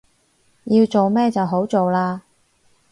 [0.63, 2.21] 要做咩就好做喇